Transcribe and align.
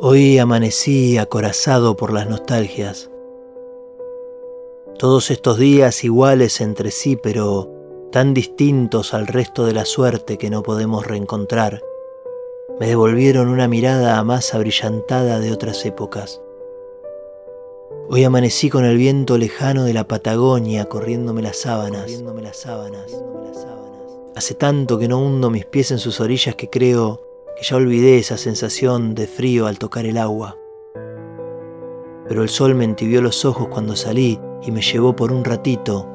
Hoy 0.00 0.38
amanecí 0.38 1.18
acorazado 1.18 1.96
por 1.96 2.12
las 2.12 2.28
nostalgias. 2.28 3.10
Todos 4.96 5.32
estos 5.32 5.58
días 5.58 6.04
iguales 6.04 6.60
entre 6.60 6.92
sí, 6.92 7.16
pero 7.16 7.68
tan 8.12 8.32
distintos 8.32 9.12
al 9.12 9.26
resto 9.26 9.66
de 9.66 9.72
la 9.72 9.84
suerte 9.84 10.38
que 10.38 10.50
no 10.50 10.62
podemos 10.62 11.04
reencontrar, 11.04 11.82
me 12.78 12.86
devolvieron 12.86 13.48
una 13.48 13.66
mirada 13.66 14.22
más 14.22 14.54
abrillantada 14.54 15.40
de 15.40 15.50
otras 15.50 15.84
épocas. 15.84 16.40
Hoy 18.08 18.22
amanecí 18.22 18.70
con 18.70 18.84
el 18.84 18.96
viento 18.96 19.36
lejano 19.36 19.82
de 19.82 19.94
la 19.94 20.06
Patagonia 20.06 20.84
corriéndome 20.84 21.42
las 21.42 21.56
sábanas. 21.56 22.02
Corriéndome 22.02 22.42
las 22.42 22.56
sábanas. 22.56 23.20
Hace 24.36 24.54
tanto 24.54 24.96
que 24.96 25.08
no 25.08 25.18
hundo 25.18 25.50
mis 25.50 25.66
pies 25.66 25.90
en 25.90 25.98
sus 25.98 26.20
orillas 26.20 26.54
que 26.54 26.70
creo 26.70 27.27
que 27.58 27.64
ya 27.64 27.76
olvidé 27.76 28.18
esa 28.18 28.36
sensación 28.36 29.16
de 29.16 29.26
frío 29.26 29.66
al 29.66 29.78
tocar 29.78 30.06
el 30.06 30.16
agua. 30.16 30.56
Pero 32.28 32.42
el 32.42 32.48
sol 32.48 32.76
me 32.76 32.84
entibió 32.84 33.20
los 33.20 33.44
ojos 33.44 33.66
cuando 33.68 33.96
salí 33.96 34.38
y 34.62 34.70
me 34.70 34.80
llevó 34.80 35.16
por 35.16 35.32
un 35.32 35.44
ratito 35.44 36.08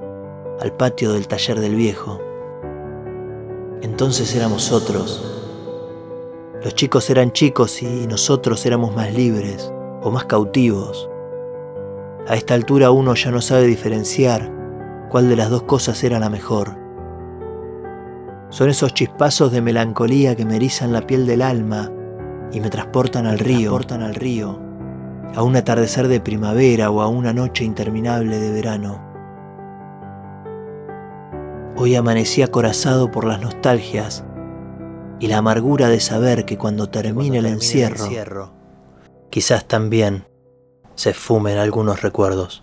al 0.61 0.71
patio 0.71 1.11
del 1.11 1.27
taller 1.27 1.59
del 1.59 1.75
viejo. 1.75 2.21
Entonces 3.81 4.33
éramos 4.35 4.71
otros. 4.71 5.21
Los 6.63 6.75
chicos 6.75 7.09
eran 7.09 7.33
chicos 7.33 7.81
y 7.81 8.07
nosotros 8.07 8.65
éramos 8.65 8.95
más 8.95 9.13
libres 9.13 9.73
o 10.01 10.11
más 10.11 10.23
cautivos. 10.25 11.09
A 12.25 12.35
esta 12.37 12.53
altura 12.53 12.91
uno 12.91 13.15
ya 13.15 13.31
no 13.31 13.41
sabe 13.41 13.67
diferenciar 13.67 14.49
cuál 15.09 15.27
de 15.27 15.35
las 15.35 15.49
dos 15.49 15.63
cosas 15.63 16.01
era 16.05 16.19
la 16.19 16.29
mejor. 16.29 16.82
Son 18.53 18.69
esos 18.69 18.93
chispazos 18.93 19.51
de 19.51 19.63
melancolía 19.63 20.35
que 20.35 20.45
me 20.45 20.57
erizan 20.57 20.93
la 20.93 21.07
piel 21.07 21.25
del 21.25 21.41
alma 21.41 21.91
y 22.51 22.59
me 22.61 22.69
transportan 22.69 23.25
al 23.25 23.39
río, 23.39 23.71
transportan 23.71 24.03
al 24.03 24.13
río, 24.13 24.59
a 25.33 25.41
un 25.41 25.55
atardecer 25.55 26.07
de 26.07 26.19
primavera 26.19 26.91
o 26.91 27.01
a 27.01 27.07
una 27.07 27.33
noche 27.33 27.63
interminable 27.63 28.37
de 28.37 28.51
verano. 28.51 29.01
Hoy 31.77 31.95
amanecí 31.95 32.43
acorazado 32.43 33.09
por 33.09 33.25
las 33.25 33.41
nostalgias 33.41 34.23
y 35.19 35.29
la 35.29 35.39
amargura 35.39 35.89
de 35.89 35.99
saber 35.99 36.45
que 36.45 36.59
cuando 36.59 36.89
termine, 36.89 37.39
el, 37.39 37.47
encierro, 37.47 38.53
quizás 39.31 39.65
también 39.67 40.27
se 40.93 41.15
fumen 41.15 41.57
algunos 41.57 42.03
recuerdos. 42.03 42.62